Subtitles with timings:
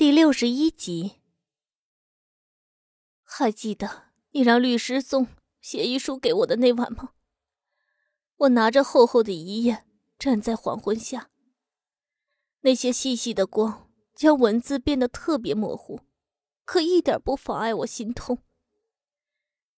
[0.00, 1.16] 第六十一集，
[3.22, 5.26] 还记得你让律师送
[5.60, 7.10] 协议书给我的那晚吗？
[8.36, 9.84] 我拿着厚厚的一页，
[10.18, 11.30] 站在黄昏下，
[12.60, 16.00] 那些细细的光将文字变得特别模糊，
[16.64, 18.38] 可一点不妨碍我心痛。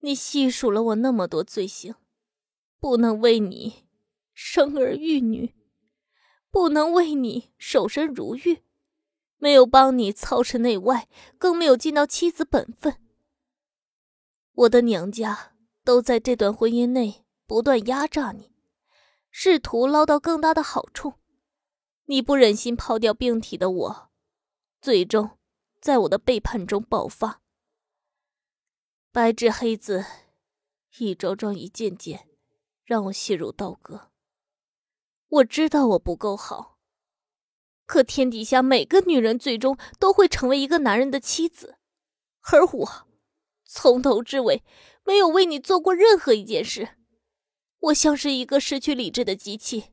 [0.03, 1.97] 你细数了我那么多罪行，
[2.79, 3.89] 不能为你
[4.33, 5.53] 生儿育女，
[6.49, 8.63] 不能为你守身如玉。
[9.43, 13.03] 没有帮你操持内外，更没有尽到妻子本分。
[14.53, 18.53] 我的娘家都在这段婚姻内不断压榨你，
[19.33, 21.15] 试图捞到更大的好处。
[22.05, 24.11] 你不忍心抛掉病体的我，
[24.81, 25.37] 最终
[25.81, 27.43] 在我的背叛中爆发。
[29.11, 30.05] 白纸黑字，
[30.99, 32.29] 一桩桩一件件，
[32.85, 34.13] 让我陷入刀割。
[35.27, 36.72] 我知道我不够好。
[37.87, 41.77] 可天底下每个女人最终都会成为一个男人的妻子，
[42.53, 43.07] 而我
[43.65, 44.63] 从头至尾
[45.05, 46.97] 没有为你做过任何一件事。
[47.81, 49.87] 我像是一个失去理智的机器，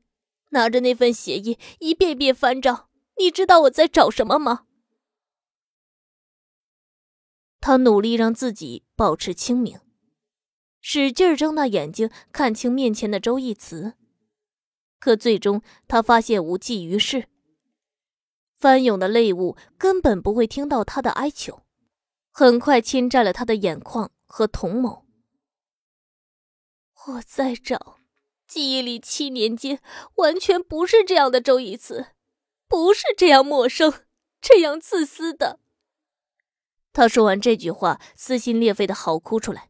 [0.49, 2.89] 拿着那份协议一遍遍翻找。
[3.17, 4.65] 你知道我在找什么吗？
[7.59, 9.79] 他努力让自己保持清明，
[10.79, 13.95] 使劲睁大眼睛看清面前的周逸慈，
[14.99, 17.28] 可最终他发现无济于事。
[18.59, 21.63] 翻涌的泪雾根本不会听到他的哀求，
[22.29, 25.03] 很快侵占了他的眼眶和瞳眸。
[27.07, 27.95] 我在找，
[28.45, 29.79] 记忆里七年间
[30.15, 32.07] 完全不是这样的周一慈，
[32.67, 33.93] 不是这样陌生、
[34.41, 35.59] 这样自私的。
[36.91, 39.69] 他说完这句话，撕心裂肺的嚎哭出来。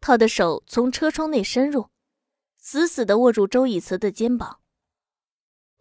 [0.00, 1.88] 他的手从车窗内伸入，
[2.58, 4.60] 死死的握住周以慈的肩膀。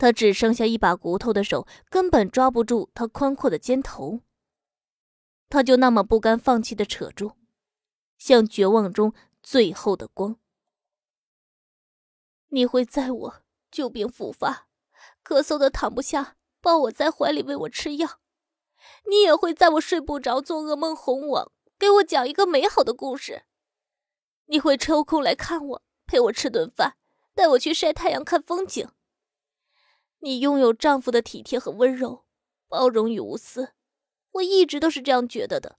[0.04, 4.20] 他只剩下一把骨头的手，根本抓不住他宽阔的肩头。
[5.48, 7.36] 他就那么不甘放弃的扯住，
[8.18, 10.38] 像绝望中最后的光。
[12.50, 13.36] 你会在我
[13.72, 14.68] 旧病复发、
[15.24, 18.20] 咳嗽的躺不下，抱我在怀里喂我吃药；
[19.10, 23.44] 你也会在我睡不着、做噩梦哄我，给我讲一个美好的故事。
[24.48, 26.98] 你会抽空来看我，陪我吃顿饭，
[27.34, 28.86] 带我去晒太阳、看风景。
[30.24, 32.24] 你拥有丈夫的体贴和温柔、
[32.70, 33.74] 包容与无私，
[34.32, 35.78] 我一直都是这样觉得的。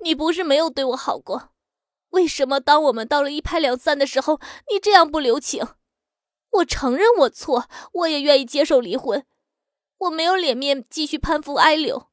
[0.00, 1.54] 你不是没有对我好过，
[2.10, 4.38] 为什么当我们到了一拍两散的时候，
[4.70, 5.66] 你这样不留情？
[6.50, 9.24] 我承认我错，我也愿意接受离婚，
[9.96, 12.10] 我没有脸面继续攀附哀柳，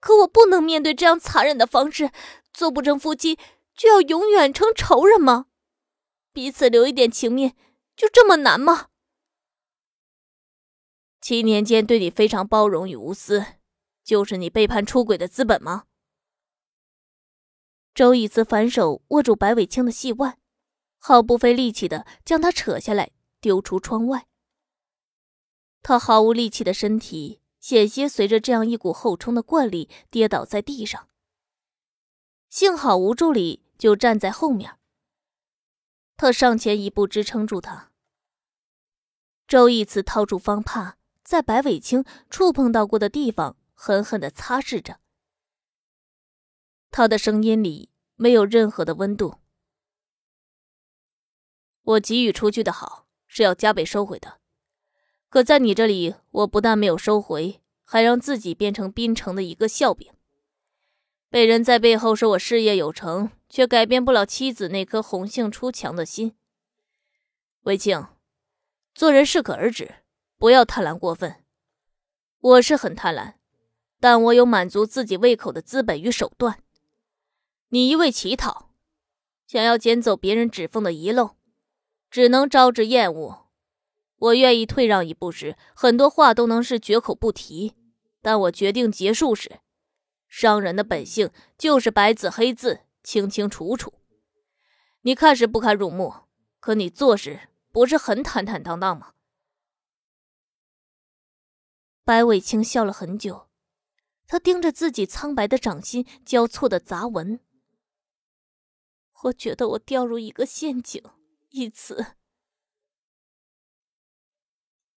[0.00, 2.10] 可我不能面对这样残忍的方式，
[2.52, 3.38] 做不成夫妻
[3.74, 5.46] 就要永远成仇人吗？
[6.34, 7.56] 彼此留一点情面，
[7.96, 8.88] 就这么难吗？
[11.24, 13.46] 七年间对你非常包容与无私，
[14.02, 15.86] 就是你背叛出轨的资本吗？
[17.94, 20.38] 周以慈反手握住白伟清的细腕，
[20.98, 24.26] 毫不费力气的将他扯下来丢出窗外。
[25.80, 31.08] 他毫无力气的身体险些随着这样一股后冲的惯力跌倒在地上。
[32.50, 34.78] 幸好吴助理就站在后面，
[36.18, 37.92] 他上前一步支撑住他。
[39.48, 40.98] 周以慈掏出方帕。
[41.24, 45.00] 在白伟清触碰到过的地方，狠狠的擦拭着。
[46.90, 49.40] 他的声音里没有任何的温度。
[51.82, 54.38] 我给予出去的好是要加倍收回的，
[55.28, 60.12] 可在你这里，我不但没有收回，还让自己变成滨城的一个笑柄，
[61.30, 66.36] 被人在背后说我事业有成，却改变不了妻子那颗红杏出墙的心。
[67.62, 68.06] 伟清，
[68.94, 70.03] 做人适可而止。
[70.44, 71.42] 不要贪婪过分，
[72.38, 73.36] 我是很贪婪，
[73.98, 76.62] 但我有满足自己胃口的资本与手段。
[77.70, 78.68] 你一味乞讨，
[79.46, 81.36] 想要捡走别人指缝的遗漏，
[82.10, 83.46] 只能招致厌恶。
[84.16, 87.72] 我愿意退让一步时，很多话都能是绝口不提；
[88.20, 89.60] 但我决定结束时，
[90.28, 93.94] 商人的本性就是白纸黑字，清清楚楚。
[95.00, 96.12] 你看时不堪入目，
[96.60, 99.12] 可你做时不是很坦坦荡荡吗？
[102.04, 103.48] 白伟清笑了很久，
[104.26, 107.40] 他盯着自己苍白的掌心交错的杂纹。
[109.22, 111.02] 我觉得我掉入一个陷阱，
[111.48, 112.14] 一此。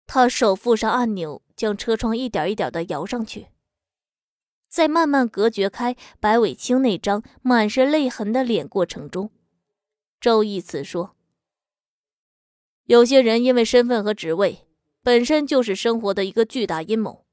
[0.05, 3.47] 他手扶上按钮，将车窗一点一点的摇上去，
[4.67, 9.31] 在慢慢隔绝开白伟清那张满是泪痕的脸过程中，
[10.19, 11.15] 周义慈说
[12.83, 14.65] ：“有些人因为身份和职位。”
[15.07, 17.25] 本身就是生活的一个巨大阴谋，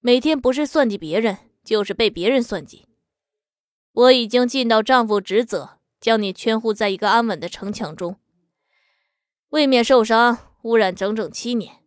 [0.00, 2.88] 每天不是算计别人，就是被别人算计。
[3.92, 8.18] 我已经尽到丈夫职责，将你圈护在一个安稳的城墙中，
[9.50, 11.84] 未免受伤，污染整整七年。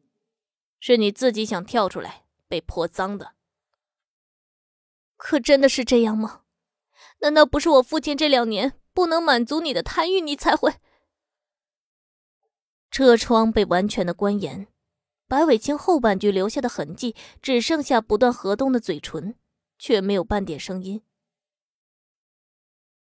[0.80, 3.34] 是你自己想跳出来，被泼脏的。
[5.18, 6.44] 可真的是这样吗？
[7.20, 10.76] 难道不是我父亲这两年不能满足你的贪欲，你才会？
[12.90, 14.68] 车窗被完全的关严，
[15.32, 19.38] 白伟清后半句留下的痕迹只剩下不断合动的嘴唇，
[19.78, 21.04] 却没有半点声音。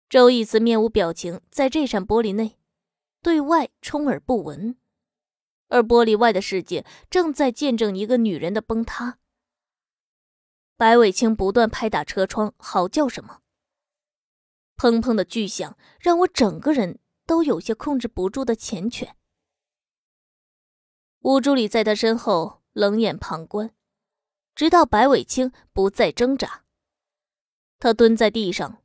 [0.07, 2.59] 周义慈面无表情，在这扇玻璃内，
[3.23, 4.77] 对外充耳不闻，
[5.69, 9.17] 而玻璃外的世界正在见证一个女人的崩塌。
[10.77, 13.41] 白伟清不断拍打车窗，嚎叫什么。
[14.77, 19.13] 砰砰的巨响让我整个人都有些控制不住的缱绻。
[21.19, 23.73] 吴助理在他身后冷眼旁观，
[24.55, 26.63] 直到白伟清不再挣扎，
[27.79, 28.81] 他蹲在地上。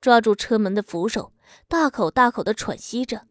[0.00, 1.32] 抓住车门的扶手，
[1.66, 3.26] 大口大口的喘息着。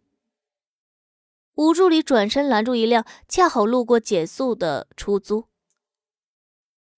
[1.54, 5.48] 吴助理转身拦住一辆恰好路过减速的出租，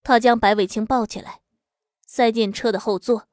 [0.01, 1.41] 他将白伟清抱起来，
[2.07, 3.27] 塞进车的后座，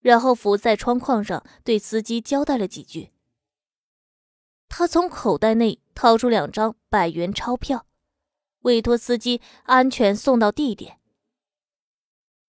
[0.00, 3.12] 然后伏在窗框上对司机交代了几句。
[4.66, 7.86] 他从口袋内掏出两张百元钞票，
[8.62, 10.98] 委托司机安全送到地点。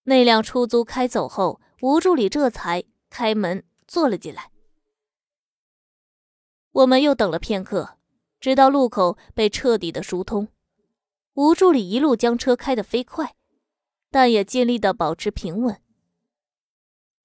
[0.04, 1.60] 那辆出租开走后。
[1.84, 4.52] 吴助理这才开门坐了进来。
[6.72, 7.98] 我们又等了片刻，
[8.40, 10.48] 直到路口被彻底的疏通。
[11.34, 13.36] 吴助理一路将车开得飞快，
[14.10, 15.83] 但也尽力的保持平稳。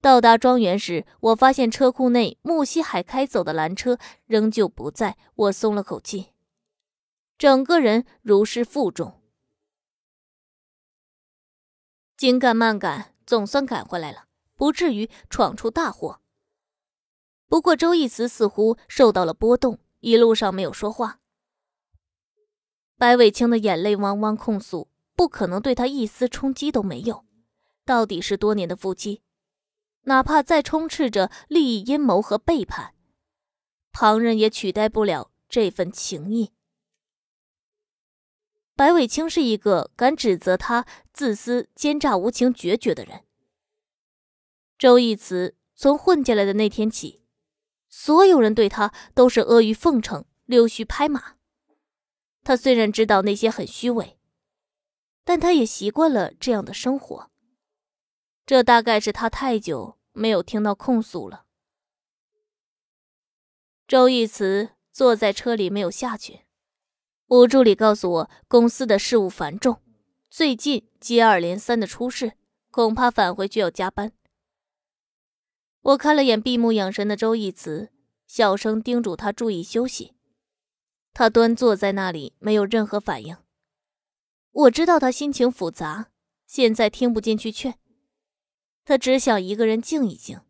[0.01, 6.27] 到达庄园时，我发现车库内木西海开走的蓝车仍旧不在，我松了口气，
[7.37, 9.21] 整个人如释负重。
[12.15, 14.25] 紧赶慢赶，总算赶回来了。
[14.55, 16.19] 不至于闯出大祸。
[17.47, 21.21] 不过周义慈似乎受到了波动，一路上没有说话。
[22.97, 27.23] 白伟清的眼泪汪汪控诉，不可能对他一丝冲击都没有。
[27.85, 29.21] 到底是多年的夫妻，
[30.09, 32.95] 哪怕再充斥着利益阴谋和背叛，
[33.91, 36.51] 旁人也取代不了这份情谊。
[38.75, 43.23] 白伟清是一个敢指责他自私、奸诈、无情、决绝的人。
[44.79, 47.21] 周义慈从混进来的那天起，
[47.87, 51.35] 所有人对他都是阿谀奉承、溜须拍马。
[52.43, 54.17] 他虽然知道那些很虚伪，
[55.23, 57.29] 但他也习惯了这样的生活。
[58.47, 61.45] 这大概是他太久没有听到控诉了。
[63.87, 66.41] 周义慈坐在车里没有下去。
[67.27, 69.81] 吴助理告诉我，公司的事务繁重，
[70.29, 72.33] 最近接二连三的出事，
[72.71, 74.11] 恐怕返回去要加班。
[75.81, 77.89] 我看了眼闭目养神的周义慈，
[78.27, 80.15] 小声叮嘱他注意休息。
[81.13, 83.37] 他端坐在那里，没有任何反应。
[84.51, 86.11] 我知道他心情复杂，
[86.45, 87.79] 现在听不进去劝，
[88.89, 90.41] 他只想一个人静一静。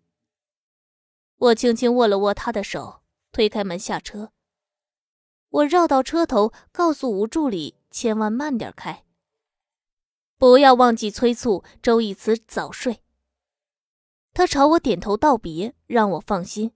[1.36, 3.04] 我轻轻握了握他的手，
[3.34, 4.32] 推开门下车。
[5.50, 9.04] 我绕到车头，告诉吴助理千万慢点开，
[10.38, 13.02] 不要忘记催促周义慈早睡。
[14.32, 16.72] 他朝我点头道别，让我放心，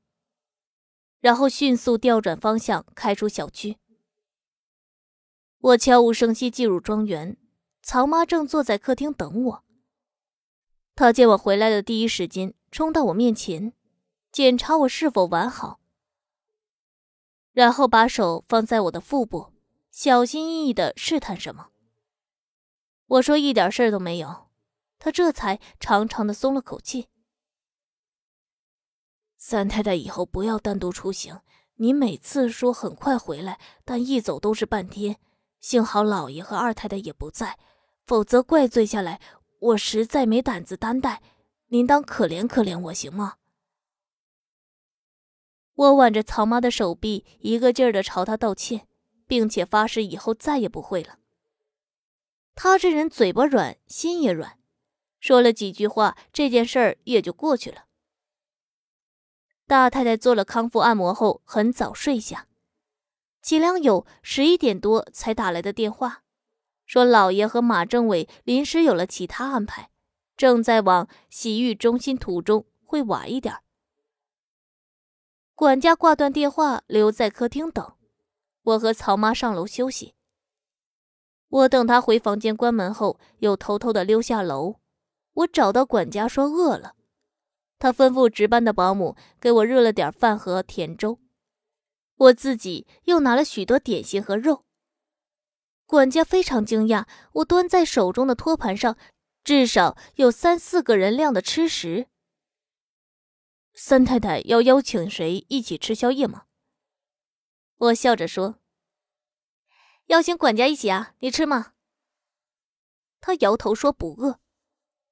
[1.21, 3.77] 然后迅速调转方向开出小区。
[5.59, 7.37] 我悄无声息进入庄园，
[7.81, 9.62] 曹妈正坐在客厅等我。
[10.95, 13.73] 他见我回来的第一时间冲到我面前，
[14.31, 15.79] 检查我是否完好，
[17.51, 19.51] 然后把手放在我的腹部，
[19.89, 21.69] 小心翼翼的试探什么。
[23.07, 24.47] 我说一点事儿都没有，
[24.99, 27.09] 他这才长长的松了口气。
[29.37, 31.41] 三太太以后不要单独出行。
[31.77, 35.17] 你每次说很快回来，但一走都是半天。
[35.59, 37.57] 幸好老爷和二太太也不在，
[38.05, 39.19] 否则怪罪下来，
[39.63, 41.21] 我实在没胆子担待。
[41.67, 43.37] 您当可怜可怜我行吗？
[45.73, 48.87] 我挽着曹妈的手臂，一个劲儿的朝她道歉，
[49.25, 51.17] 并且发誓以后再也不会了。
[52.53, 54.59] 她这人嘴巴软，心也软，
[55.19, 57.85] 说了几句话，这件事儿也就过去了。
[59.65, 62.47] 大太太做了康复按摩后，很早睡下。
[63.41, 66.22] 齐良友十一点多才打来的电话，
[66.93, 69.89] 说老爷和马政委临时有了其他安排，
[70.37, 73.55] 正在往洗浴中心途中，会晚一点。
[75.55, 77.95] 管家挂断电话，留在客厅等。
[78.61, 80.13] 我和曹妈上楼休息。
[81.49, 84.75] 我等他回房间关门后，又偷偷的溜下楼，
[85.33, 86.93] 我找到管家说饿了，
[87.79, 91.17] 他吩咐值班的保姆给我热了点饭和甜粥，
[92.17, 94.65] 我自己又拿了许多点心和肉。
[95.93, 98.97] 管家非常惊讶，我端在手中的托盘上
[99.43, 102.07] 至少有三四个人量的吃食。
[103.75, 106.47] 三太太要邀请谁一起吃宵夜吗？
[107.77, 108.59] 我笑着说
[110.09, 111.73] ：“邀请管家一起啊，你吃吗？”
[113.21, 114.39] 他摇头说不饿。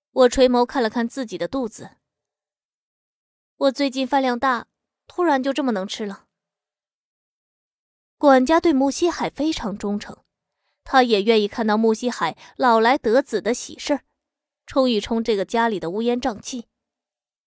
[0.09, 1.97] 我垂眸看了看自己的肚子，
[3.57, 4.65] 我最近饭量大，
[5.05, 6.25] 突然就这么能吃了。
[8.17, 10.23] 管家对穆西海非常忠诚，
[10.83, 14.03] 他也愿意看到穆西海老来得子的喜事儿，
[14.65, 16.67] 冲一冲这个家里的乌烟瘴气，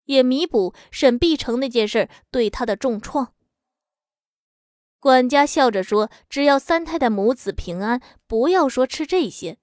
[0.04, 3.34] 也弥补沈碧城那件事对他的重创。
[4.98, 9.58] 管家笑着说：“只要三太太母子平安，不要说吃这些。”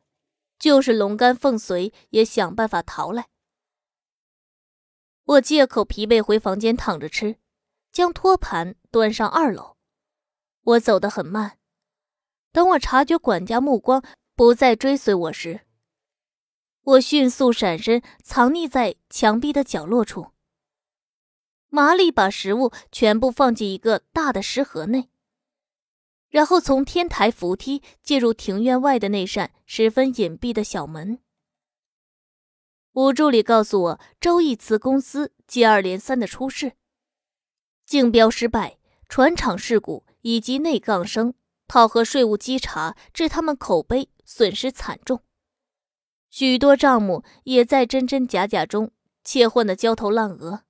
[0.59, 3.29] 就是龙肝凤髓也想办法逃来。
[5.23, 7.37] 我借口疲惫回房间躺着吃，
[7.91, 9.77] 将托盘端上二楼。
[10.61, 11.57] 我走得很慢，
[12.51, 14.03] 等我察觉管家目光
[14.35, 15.61] 不再追随我时，
[16.81, 20.31] 我迅速闪身藏匿在墙壁的角落处。
[21.69, 25.09] 麻利把食物全部放进一个大的食盒内。
[26.29, 31.19] 然后从天台扶梯进入庭院外的那扇十分隐蔽的小门。
[32.93, 36.73] 吴助理告诉我，周易慈公司接二连三的出事，
[37.85, 38.77] 竞标失败、
[39.07, 41.33] 船厂事故以及内杠声、
[41.71, 45.23] 讨核税务稽查，致他们口碑损失惨重。
[46.29, 48.91] 许多账目也在真真假假中
[49.23, 50.65] 切换的焦头烂额，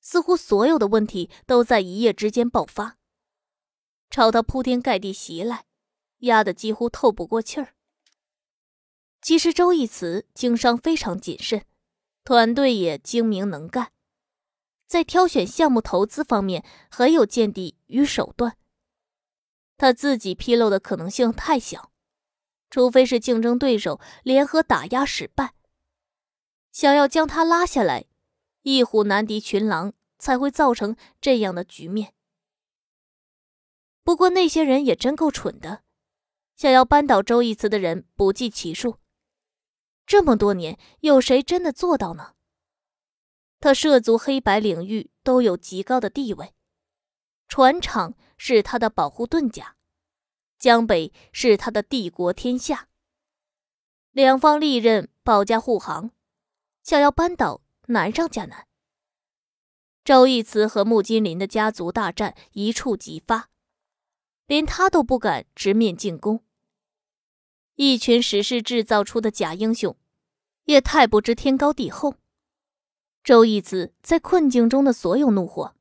[0.00, 2.96] 似乎所有的问题都在一夜之间爆发。
[4.08, 5.66] 朝他铺天盖地袭来，
[6.20, 7.74] 压得几乎透不过气儿。
[9.20, 11.66] 其实周义慈经商非常谨慎，
[12.24, 13.92] 团队也精明能干，
[14.86, 18.56] 在挑选项目投资方面很有见地与手段。
[19.82, 21.90] 他自己披露的可能性太小，
[22.70, 25.54] 除非是竞争对手联合打压失败，
[26.70, 28.04] 想要将他拉下来，
[28.62, 32.14] 一虎难敌群狼，才会造成这样的局面。
[34.04, 35.82] 不过那些人也真够蠢的，
[36.54, 38.98] 想要扳倒周义慈的人不计其数。
[40.06, 42.34] 这么多年，有谁真的做到呢？
[43.58, 46.54] 他涉足黑白领域都有极高的地位，
[47.48, 49.76] 船厂是他的保护盾甲，
[50.58, 52.88] 江北是他的帝国天下。
[54.10, 56.10] 两方利刃，保驾护航，
[56.82, 58.66] 想要扳倒难上加难。
[60.02, 63.48] 周义慈和穆金林的家族大战一触即发。
[64.48, 66.42] 连他都不敢直面进攻，
[67.76, 69.96] 一群时势制造出的假英雄，
[70.64, 72.16] 也太不知天高地厚。
[73.22, 75.76] 周义慈在困境中的所有怒火，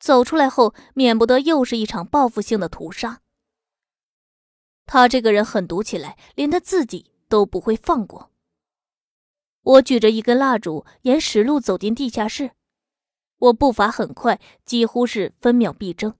[0.00, 3.20] 走出来后，免不得又是一场报复性的屠杀。
[4.86, 8.30] 他这个人狠毒起来，连他自己都不会放过。
[9.62, 12.52] 我举着一根蜡烛，沿石路走进地下室，
[13.36, 16.16] 我步伐很快，几乎是分秒必争。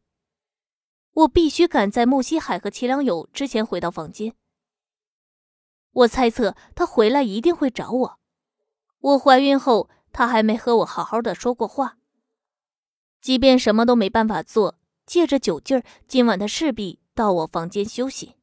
[1.13, 4.37] 我必须赶在穆西海和齐良友之前回到房间。
[5.93, 8.21] 我猜测他回来一定会找我。
[9.01, 11.97] 我怀孕后，他还没和我好好的说过话。
[13.21, 18.37] 即便什么都没办法做，借着酒劲儿，今晚他势必到我房间休息。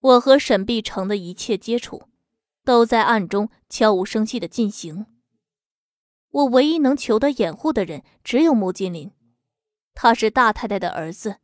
[0.00, 2.08] 我和沈碧城的一切接触，
[2.64, 5.06] 都在暗中悄无声息的进行。
[6.30, 9.10] 我唯一能求得掩护的人，只有穆金林。
[9.94, 11.38] 他是大太太的儿子，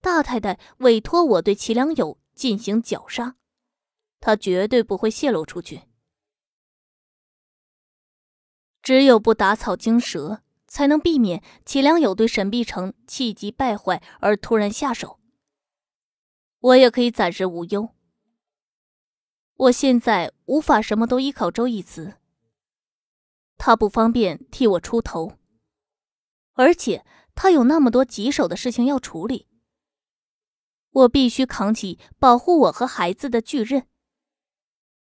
[0.00, 3.36] 大太太委托我对齐良友进行绞杀，
[4.20, 5.82] 他绝对不会泄露出去。
[8.82, 15.20] 只有不打草惊蛇，才能避免齐良友对沈碧城气急败坏而突然下手。
[16.60, 17.90] 我也可以暂时无忧。
[19.54, 22.14] 我现在无法什么都依靠周义慈，
[23.58, 25.34] 他不方便替我出头，
[26.54, 27.04] 而且。
[27.32, 29.48] 他有那么多棘手的事情要处理，
[30.90, 33.86] 我必须扛起保护我和孩子的巨任。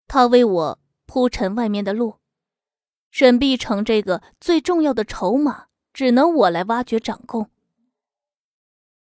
[0.08, 2.18] 他为我铺陈外面的路，
[3.18, 7.50] 沈碧城这个最重要的筹码，只能我来挖掘掌控。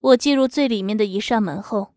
[0.00, 1.94] 我进入最里面的一扇门后，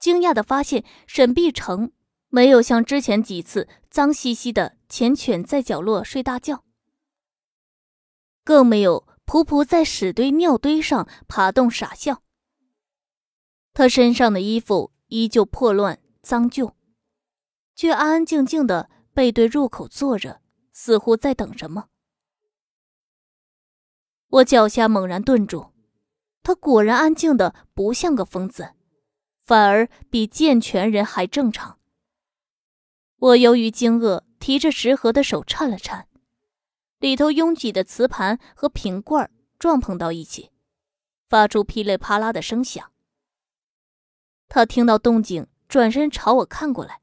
[0.00, 1.92] 惊讶的发现沈碧城
[2.30, 6.64] 没有像之前几次脏兮兮的缱绻在角落睡大觉，
[8.42, 9.06] 更没有。
[9.24, 12.24] 仆仆在屎堆、尿堆上爬动傻笑。
[13.72, 16.74] 他身上的衣服依旧破乱脏旧，
[17.76, 20.40] 却安安静静的背对入口坐着，
[20.78, 21.88] 似乎在等什么。
[24.28, 25.70] 我脚下猛然顿住，
[26.42, 28.74] 他果然安静的不像个疯子，
[29.38, 31.78] 反而比健全人还正常。
[33.16, 36.08] 我由于惊愕，提着食盒的手颤了颤，
[36.98, 40.50] 里头拥挤的瓷盘和瓶罐撞碰到一起，
[41.26, 42.92] 发出噼里啪啦的声响。
[44.46, 47.00] 他听到动静，转身朝我看过来，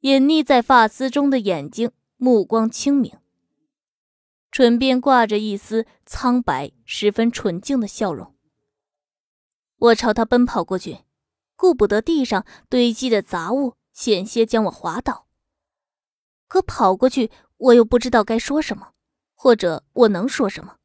[0.00, 3.18] 隐匿在发丝中的眼睛目光清明，
[4.50, 8.34] 唇边挂着一丝苍白、十分纯净的笑容。
[9.78, 11.04] 我朝他奔跑过去，
[11.56, 13.78] 顾不得地上堆积的杂物。
[13.92, 15.26] 险些将我滑倒，
[16.46, 18.92] 可跑过去，我又不知道该说什么，
[19.34, 20.76] 或者我能说什么。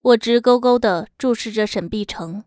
[0.00, 2.44] 我直勾勾地注视着沈碧城，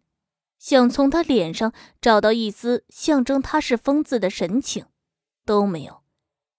[0.58, 1.72] 想从他脸上
[2.02, 4.88] 找到一丝象征他是疯子的神情，
[5.46, 6.02] 都没有，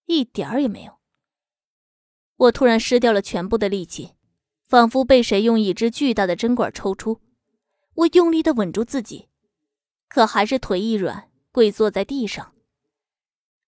[0.09, 0.99] 一点儿也没有。
[2.37, 4.15] 我突然失掉了全部的力气，
[4.65, 7.21] 仿佛被谁用一支巨大的针管抽出。
[7.95, 9.29] 我用力地稳住自己，
[10.09, 12.55] 可还是腿一软，跪坐在地上。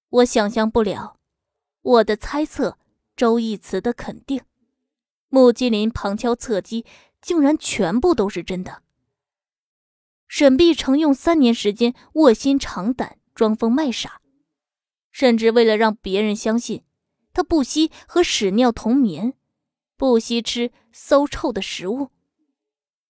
[0.08, 1.18] 我想象不了，
[1.82, 2.78] 我的猜测，
[3.16, 4.42] 周义慈的肯定，
[5.28, 6.86] 穆金林旁敲侧击，
[7.20, 8.82] 竟然全部都是真的。
[10.26, 14.19] 沈碧城用三年时间卧薪尝胆，装疯卖傻，
[15.10, 16.84] 甚至为了让别人相信，
[17.32, 19.34] 他不惜和屎尿同眠，
[19.96, 22.10] 不惜吃馊臭的食物，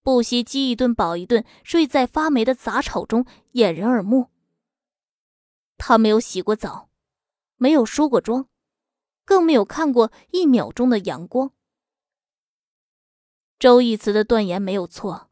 [0.03, 4.29] 不惜饥一顿饱一顿，睡在发霉的杂草中，掩人耳目。
[5.77, 6.89] 他没有洗过澡。
[7.57, 8.47] 没有梳过妆，
[9.23, 11.51] 更没有看过一秒钟的阳光。
[13.59, 15.29] 周义慈的断言没有错，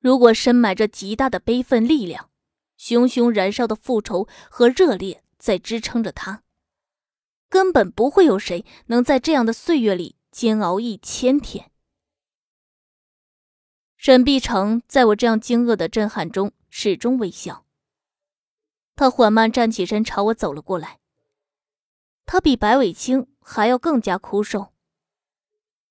[0.00, 2.30] 如果深埋着极大的悲愤力量，
[2.78, 6.42] 熊熊燃烧的复仇和热烈在支撑着他，
[7.48, 11.70] 根本不会有谁能在这样的岁月里煎熬一千天。
[13.96, 17.64] 沈碧城在我这样惊愕的震撼中始终微笑，
[18.96, 20.98] 他缓慢站起身，朝我走了过来。
[22.24, 24.72] 他比白伟清还要更加枯瘦，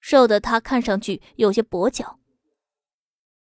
[0.01, 2.19] 瘦的他看上去有些跛脚。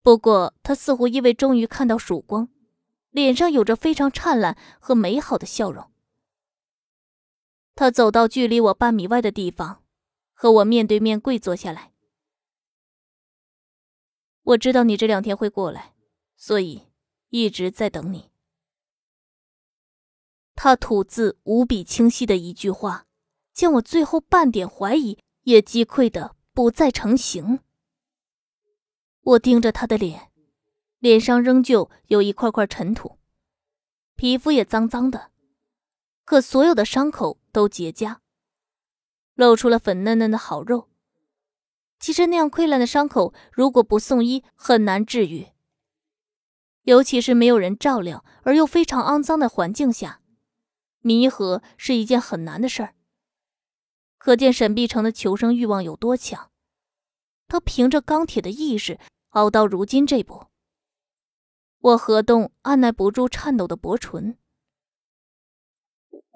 [0.01, 2.47] 不过他似乎因为终于看到曙光，
[3.09, 5.91] 脸上有着非常灿烂和美好的笑容。
[7.77, 9.83] 他走到距离我半米外的地方，
[10.33, 11.93] 和我面对面跪坐下来。
[14.41, 15.93] 我知道你这两天会过来，
[16.35, 16.87] 所以
[17.29, 18.31] 一直在等你。
[20.55, 23.05] 他吐字无比清晰的一句话，
[23.53, 27.59] 将我最后半点怀疑也击溃的不再成形。
[29.21, 30.31] 我盯着他的脸，
[30.97, 33.19] 脸上仍旧有一块块尘土，
[34.15, 35.29] 皮肤也脏脏的，
[36.25, 38.17] 可所有的伤口都结痂，
[39.33, 40.91] 露出了粉嫩嫩的好肉。
[41.99, 45.47] 其实那样溃烂的伤口，如果不送医，很难治愈，
[46.83, 50.21] 尤其是没有人照料而又非常肮脏的环境下。
[50.99, 52.93] 弥合是一件很难的事儿，
[54.19, 56.51] 可见沈碧城的求生欲望有多强。
[57.47, 60.45] 他凭着钢铁的意志熬到如今这步。
[61.79, 64.37] 我合动按耐不住颤抖的薄唇。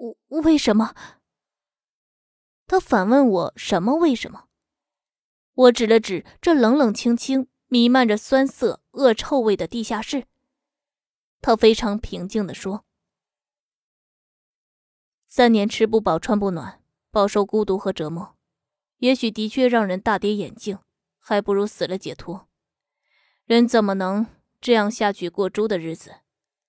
[0.02, 0.94] 为为什么？
[2.66, 3.94] 他反问我什么？
[3.96, 4.48] 为什么？
[5.54, 10.26] 我指了指这冷冷清清、弥漫着酸涩恶臭味的地下室。
[11.40, 12.84] 他非常平静地说。
[15.28, 18.36] 三年吃不饱穿不暖，饱受孤独和折磨，
[18.98, 20.78] 也许的确让人大跌眼镜，
[21.18, 22.48] 还不如死了解脱。
[23.44, 24.26] 人怎么能
[24.60, 26.16] 这样下去过猪的日子？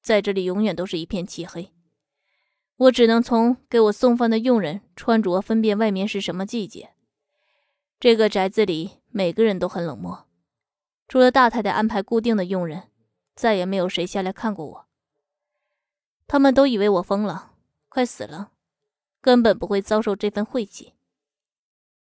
[0.01, 1.72] 在这里永远都是一片漆黑。
[2.77, 6.93] 我只能从给我送饭的佣人穿着分辨外面是什么季节。
[7.99, 10.27] 这个宅子里每个人都很冷漠，
[11.07, 12.89] 除了大太太安排固定的佣人，
[13.35, 14.87] 再也没有谁下来看过我。
[16.27, 17.53] 他们都以为我疯了，
[17.89, 18.51] 快死了。
[19.21, 20.95] 根本不会遭受这份晦气。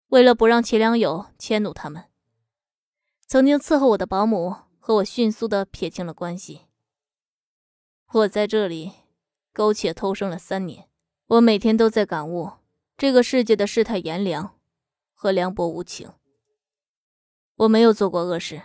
[0.08, 2.10] 为了不让齐良友迁怒他们，
[3.26, 6.64] 曾经伺候我的保姆和我迅速的撇清了关系。
[8.12, 8.92] 我在这里
[9.56, 10.90] 苟且偷生了三年，
[11.28, 12.52] 我每天都在感悟
[12.98, 14.60] 这个世界的世态炎凉
[15.14, 16.12] 和凉薄无情。
[17.56, 18.62] 我没有做过恶事，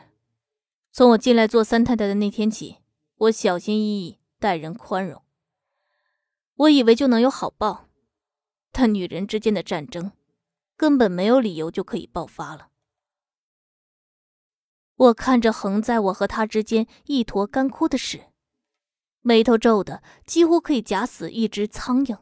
[0.90, 2.78] 从我进来做三太太的那天起，
[3.18, 5.22] 我小心翼翼待人宽容。
[6.56, 7.86] 我以为就能有好报。
[8.72, 10.10] 但女人之间的战争，
[10.76, 12.70] 根本没有理由就可以爆发了。
[14.96, 18.29] 我看着横在我和他之间一坨干枯的屎，
[19.20, 22.18] 眉头皱的几乎可以夹死一只苍蝇。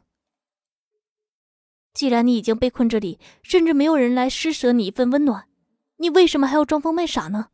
[1.93, 5.49] 既然你已经被困这里，甚至没有人来施舍你一份温暖，
[5.97, 7.49] 你为什么还要装疯卖傻呢？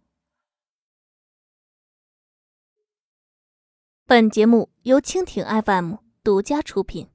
[4.06, 7.10] 本节目由蜻蜓 FM 独家出品。